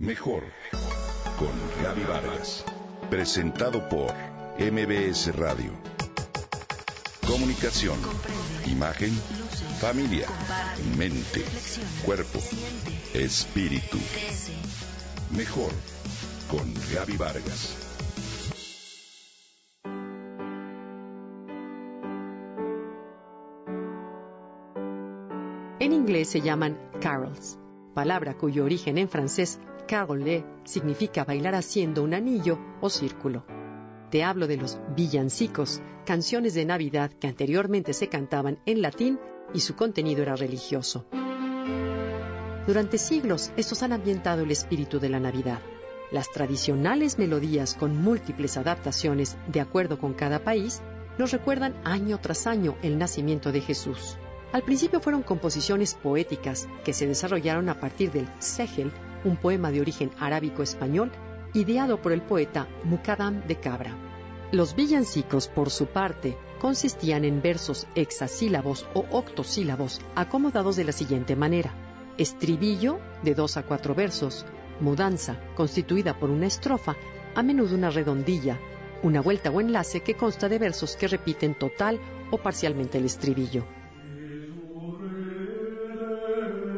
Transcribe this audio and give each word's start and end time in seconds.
Mejor 0.00 0.44
con 1.38 1.50
Gaby 1.84 2.04
Vargas. 2.04 2.64
Presentado 3.10 3.86
por 3.90 4.10
MBS 4.58 5.36
Radio. 5.36 5.72
Comunicación, 7.26 7.98
imagen, 8.66 9.10
familia, 9.78 10.26
mente, 10.96 11.44
cuerpo, 12.02 12.38
espíritu. 13.12 13.98
Mejor 15.36 15.70
con 16.50 16.72
Gaby 16.94 17.18
Vargas. 17.18 17.76
En 25.78 25.92
inglés 25.92 26.30
se 26.30 26.40
llaman 26.40 26.78
carols, 27.02 27.58
palabra 27.92 28.38
cuyo 28.38 28.64
origen 28.64 28.96
en 28.96 29.10
francés 29.10 29.58
caroler 29.90 30.44
significa 30.62 31.24
bailar 31.24 31.56
haciendo 31.56 32.04
un 32.04 32.14
anillo 32.14 32.60
o 32.80 32.88
círculo. 32.88 33.44
Te 34.12 34.22
hablo 34.22 34.46
de 34.46 34.56
los 34.56 34.78
villancicos, 34.94 35.82
canciones 36.06 36.54
de 36.54 36.64
Navidad 36.64 37.10
que 37.10 37.26
anteriormente 37.26 37.92
se 37.92 38.08
cantaban 38.08 38.60
en 38.66 38.82
latín 38.82 39.18
y 39.52 39.58
su 39.58 39.74
contenido 39.74 40.22
era 40.22 40.36
religioso. 40.36 41.06
Durante 42.68 42.98
siglos, 42.98 43.50
estos 43.56 43.82
han 43.82 43.92
ambientado 43.92 44.44
el 44.44 44.52
espíritu 44.52 45.00
de 45.00 45.08
la 45.08 45.18
Navidad. 45.18 45.58
Las 46.12 46.30
tradicionales 46.30 47.18
melodías 47.18 47.74
con 47.74 48.00
múltiples 48.00 48.58
adaptaciones 48.58 49.36
de 49.48 49.60
acuerdo 49.60 49.98
con 49.98 50.14
cada 50.14 50.44
país 50.44 50.80
nos 51.18 51.32
recuerdan 51.32 51.74
año 51.82 52.20
tras 52.20 52.46
año 52.46 52.76
el 52.82 52.96
nacimiento 52.96 53.50
de 53.50 53.60
Jesús. 53.60 54.16
Al 54.52 54.62
principio 54.62 55.00
fueron 55.00 55.24
composiciones 55.24 55.94
poéticas 55.94 56.68
que 56.84 56.92
se 56.92 57.08
desarrollaron 57.08 57.68
a 57.68 57.80
partir 57.80 58.12
del 58.12 58.28
Sehel, 58.38 58.92
un 59.24 59.36
poema 59.36 59.70
de 59.70 59.80
origen 59.80 60.10
arábico-español, 60.18 61.12
ideado 61.52 62.00
por 62.00 62.12
el 62.12 62.22
poeta 62.22 62.68
Mukadam 62.84 63.46
de 63.46 63.56
Cabra. 63.56 63.96
Los 64.52 64.74
villancicos, 64.74 65.48
por 65.48 65.70
su 65.70 65.86
parte, 65.86 66.36
consistían 66.58 67.24
en 67.24 67.40
versos 67.40 67.86
hexasílabos 67.94 68.86
o 68.94 69.06
octosílabos 69.10 70.00
acomodados 70.14 70.76
de 70.76 70.84
la 70.84 70.92
siguiente 70.92 71.36
manera. 71.36 71.72
Estribillo, 72.18 72.98
de 73.22 73.34
dos 73.34 73.56
a 73.56 73.62
cuatro 73.62 73.94
versos, 73.94 74.44
mudanza, 74.80 75.38
constituida 75.54 76.18
por 76.18 76.30
una 76.30 76.46
estrofa, 76.46 76.96
a 77.34 77.42
menudo 77.42 77.76
una 77.76 77.90
redondilla, 77.90 78.58
una 79.02 79.20
vuelta 79.20 79.50
o 79.50 79.60
enlace 79.60 80.00
que 80.00 80.14
consta 80.14 80.48
de 80.48 80.58
versos 80.58 80.96
que 80.96 81.08
repiten 81.08 81.54
total 81.54 82.00
o 82.30 82.38
parcialmente 82.38 82.98
el 82.98 83.04
estribillo. 83.04 83.64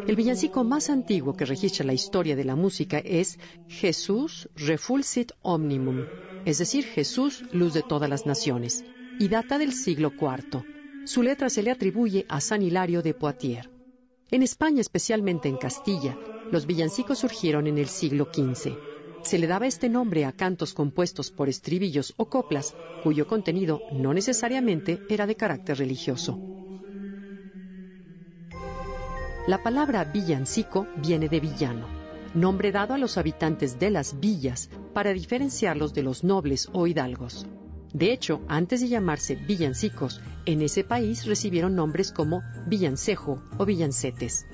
El 0.06 0.17
villancico 0.17 0.64
más 0.64 0.91
antiguo 0.91 1.34
que 1.34 1.45
registra 1.45 1.86
la 1.86 1.92
historia 1.92 2.34
de 2.34 2.45
la 2.45 2.56
música 2.56 2.98
es 2.98 3.39
Jesús 3.69 4.48
refulsit 4.56 5.31
omnimum, 5.42 6.06
es 6.45 6.58
decir, 6.58 6.84
Jesús, 6.84 7.45
luz 7.53 7.72
de 7.72 7.83
todas 7.83 8.11
las 8.11 8.27
naciones, 8.27 8.84
y 9.20 9.28
data 9.28 9.58
del 9.58 9.73
siglo 9.73 10.12
IV. 10.20 10.64
Su 11.05 11.23
letra 11.23 11.48
se 11.50 11.62
le 11.62 11.70
atribuye 11.70 12.27
a 12.28 12.41
San 12.41 12.62
Hilario 12.62 13.00
de 13.03 13.14
Poitiers. 13.14 13.70
En 14.33 14.42
España, 14.42 14.80
especialmente 14.80 15.48
en 15.48 15.56
Castilla, 15.56 16.19
los 16.50 16.67
villancicos 16.67 17.20
surgieron 17.20 17.69
en 17.69 17.78
el 17.78 17.86
siglo 17.86 18.28
XV. 18.33 18.77
Se 19.23 19.39
le 19.39 19.47
daba 19.47 19.69
este 19.69 19.89
nombre 19.89 20.25
a 20.25 20.33
cantos 20.33 20.75
compuestos 20.75 21.30
por 21.30 21.48
estribillos 21.48 22.12
o 22.17 22.28
coplas, 22.28 22.75
cuyo 23.05 23.28
contenido 23.28 23.80
no 23.92 24.12
necesariamente 24.14 25.00
era 25.08 25.28
de 25.28 25.36
carácter 25.36 25.78
religioso. 25.78 26.52
La 29.48 29.61
palabra 29.61 30.05
villancico 30.05 30.87
viene 30.98 31.29
de 31.29 31.41
villano, 31.41 31.89
nombre 32.33 32.71
dado 32.71 32.95
a 32.95 32.98
los 32.98 33.19
habitantes 33.19 33.77
de 33.81 33.91
las 33.91 34.21
villas 34.21 34.71
para 34.95 35.12
diferenciarlos 35.12 35.93
de 35.93 36.05
los 36.05 36.23
nobles 36.23 36.69
o 36.73 36.87
hidalgos. 36.87 37.45
De 37.93 38.13
hecho, 38.13 38.41
antes 38.47 38.83
de 38.83 38.89
llamarse 38.89 39.35
villancicos, 39.35 40.20
en 40.47 40.63
ese 40.63 40.85
país 40.85 41.27
recibieron 41.27 41.75
nombres 41.75 42.13
como 42.13 42.45
villancejo 42.69 43.42
o 43.58 43.64
villancetes. 43.64 44.47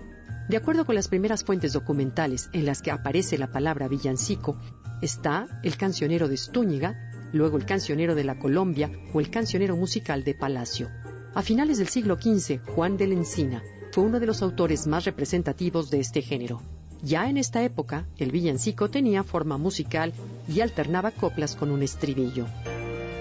De 0.48 0.56
acuerdo 0.56 0.87
con 0.87 0.94
las 0.94 1.09
primeras 1.09 1.44
fuentes 1.44 1.75
documentales 1.75 2.48
en 2.54 2.65
las 2.65 2.81
que 2.81 2.91
aparece 2.91 3.37
la 3.37 3.53
palabra 3.53 3.88
villancico, 3.88 4.59
está 5.03 5.60
el 5.62 5.77
cancionero 5.77 6.28
de 6.28 6.37
Estúñiga, 6.37 7.10
luego 7.34 7.59
el 7.59 7.66
cancionero 7.66 8.15
de 8.15 8.25
la 8.25 8.38
Colombia 8.38 8.91
o 9.12 9.21
el 9.21 9.28
cancionero 9.28 9.77
musical 9.77 10.25
de 10.25 10.32
Palacio. 10.32 10.88
A 11.34 11.43
finales 11.43 11.77
del 11.77 11.88
siglo 11.88 12.16
XV, 12.19 12.65
Juan 12.75 12.97
de 12.97 13.06
la 13.06 13.15
Encina 13.15 13.62
fue 13.93 14.04
uno 14.04 14.21
de 14.21 14.26
los 14.26 14.43
autores 14.43 14.87
más 14.87 15.04
representativos 15.04 15.91
de 15.91 16.00
este 16.00 16.22
género. 16.22 16.60
Ya 17.03 17.28
en 17.28 17.37
esta 17.37 17.62
época, 17.62 18.06
el 18.19 18.32
villancico 18.32 18.91
tenía 18.91 19.22
forma 19.22 19.56
musical 19.56 20.12
y 20.49 20.60
alternaba 20.60 21.12
coplas 21.12 21.54
con 21.54 21.71
un 21.71 21.82
estribillo. 21.82 22.47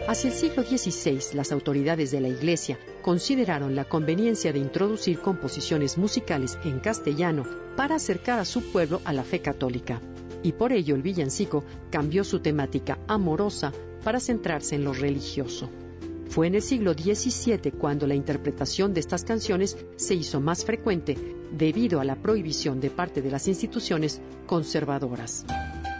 Hacia 0.08 0.30
el 0.30 0.36
siglo 0.36 0.64
XVI, 0.64 1.36
las 1.36 1.52
autoridades 1.52 2.12
de 2.12 2.22
la 2.22 2.30
Iglesia 2.30 2.80
consideraron 3.02 3.76
la 3.76 3.84
conveniencia 3.84 4.54
de 4.54 4.60
introducir 4.60 5.20
composiciones 5.20 5.98
musicales 5.98 6.58
en 6.64 6.80
castellano 6.80 7.46
para 7.76 7.96
acercar 7.96 8.40
a 8.40 8.46
su 8.46 8.62
pueblo 8.72 9.02
a 9.04 9.14
la 9.14 9.24
fe 9.24 9.42
católica, 9.42 10.02
y 10.44 10.54
por 10.54 10.72
ello 10.72 10.96
el 10.96 11.02
villancico 11.02 11.64
cambió 11.92 12.24
su 12.24 12.40
temática 12.40 12.98
amorosa 13.08 13.74
para 14.04 14.20
centrarse 14.20 14.76
en 14.76 14.86
lo 14.86 14.94
religioso. 14.94 15.70
Fue 16.30 16.48
en 16.48 16.56
el 16.56 16.62
siglo 16.62 16.94
XVII 16.94 17.72
cuando 17.72 18.06
la 18.06 18.16
interpretación 18.16 18.94
de 18.94 19.00
estas 19.00 19.24
canciones 19.24 19.78
se 19.96 20.14
hizo 20.14 20.40
más 20.40 20.66
frecuente 20.66 21.18
debido 21.52 22.00
a 22.00 22.04
la 22.04 22.16
prohibición 22.16 22.80
de 22.80 22.90
parte 22.90 23.22
de 23.22 23.32
las 23.32 23.48
instituciones 23.48 24.22
conservadoras. 24.46 25.46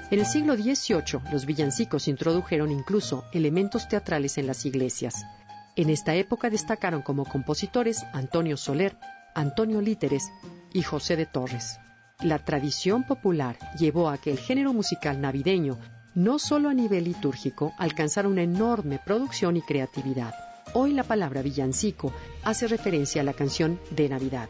En 0.10 0.20
el 0.20 0.26
siglo 0.26 0.56
XVIII, 0.56 1.32
los 1.32 1.46
villancicos 1.46 2.08
introdujeron 2.08 2.72
incluso 2.72 3.26
elementos 3.34 3.88
teatrales 3.90 4.38
en 4.38 4.48
las 4.48 4.66
iglesias. 4.66 5.26
En 5.76 5.90
esta 5.90 6.16
época 6.16 6.50
destacaron 6.50 7.02
como 7.02 7.26
compositores 7.26 8.04
Antonio 8.14 8.58
Soler, 8.58 8.98
Antonio 9.36 9.82
Líteres 9.82 10.32
y 10.74 10.82
José 10.82 11.16
de 11.16 11.26
Torres. 11.26 11.80
La 12.22 12.40
tradición 12.40 13.04
popular 13.04 13.58
llevó 13.78 14.10
a 14.10 14.18
que 14.18 14.32
el 14.32 14.40
género 14.40 14.74
musical 14.74 15.22
navideño 15.22 15.78
no 16.18 16.40
solo 16.40 16.70
a 16.70 16.74
nivel 16.74 17.04
litúrgico, 17.04 17.74
alcanzar 17.78 18.26
una 18.26 18.42
enorme 18.42 19.00
producción 19.06 19.56
y 19.56 19.62
creatividad. 19.62 20.34
Hoy 20.74 20.94
la 20.94 21.04
palabra 21.04 21.44
villancico 21.44 22.12
hace 22.44 22.68
referencia 22.68 23.22
a 23.22 23.24
la 23.24 23.34
canción 23.34 23.80
de 23.92 24.10
Navidad. 24.10 24.50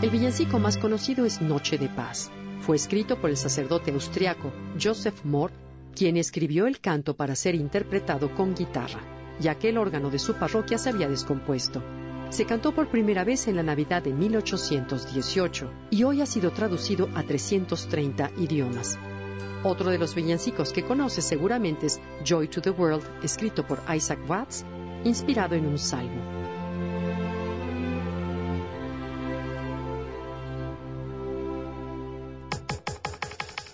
El 0.00 0.08
villancico 0.08 0.58
más 0.58 0.78
conocido 0.78 1.26
es 1.26 1.42
Noche 1.42 1.76
de 1.76 1.90
Paz. 1.90 2.30
Fue 2.62 2.76
escrito 2.76 3.20
por 3.20 3.28
el 3.28 3.36
sacerdote 3.36 3.90
austriaco 3.90 4.50
Joseph 4.82 5.22
Mohr, 5.22 5.50
quien 5.94 6.16
escribió 6.16 6.66
el 6.66 6.80
canto 6.80 7.14
para 7.14 7.36
ser 7.36 7.54
interpretado 7.54 8.34
con 8.34 8.54
guitarra, 8.54 9.02
ya 9.40 9.56
que 9.56 9.68
el 9.68 9.76
órgano 9.76 10.08
de 10.08 10.18
su 10.18 10.32
parroquia 10.32 10.78
se 10.78 10.88
había 10.88 11.10
descompuesto. 11.10 11.82
Se 12.30 12.46
cantó 12.46 12.74
por 12.74 12.88
primera 12.88 13.22
vez 13.22 13.48
en 13.48 13.56
la 13.56 13.62
Navidad 13.62 14.02
de 14.02 14.14
1818 14.14 15.70
y 15.90 16.04
hoy 16.04 16.22
ha 16.22 16.26
sido 16.26 16.52
traducido 16.52 17.10
a 17.14 17.22
330 17.22 18.30
idiomas. 18.38 18.98
Otro 19.64 19.90
de 19.90 19.98
los 19.98 20.14
villancicos 20.14 20.72
que 20.72 20.84
conoce 20.84 21.20
seguramente 21.22 21.86
es 21.86 22.00
Joy 22.24 22.48
to 22.48 22.60
the 22.60 22.70
World, 22.70 23.04
escrito 23.22 23.66
por 23.66 23.82
Isaac 23.94 24.18
Watts, 24.28 24.64
inspirado 25.04 25.54
en 25.54 25.66
un 25.66 25.78
salmo. 25.78 26.22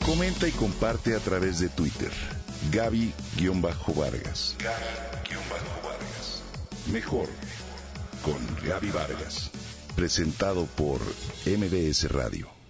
Comenta 0.05 0.47
y 0.47 0.53
comparte 0.53 1.15
a 1.15 1.19
través 1.19 1.59
de 1.59 1.69
Twitter. 1.69 2.13
Gaby-Vargas. 2.71 4.57
Gaby-Vargas. 4.59 6.43
Mejor 6.93 7.29
con 8.23 8.39
Gaby 8.67 8.91
Vargas. 8.91 9.51
Presentado 9.97 10.67
por 10.77 11.01
MBS 11.47 12.11
Radio. 12.11 12.64